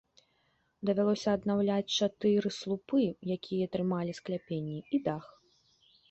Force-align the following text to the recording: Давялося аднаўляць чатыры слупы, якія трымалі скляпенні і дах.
Давялося 0.89 1.33
аднаўляць 1.37 1.95
чатыры 2.05 2.51
слупы, 2.59 3.01
якія 3.35 3.65
трымалі 3.75 4.15
скляпенні 4.21 4.79
і 4.99 5.01
дах. 5.09 5.29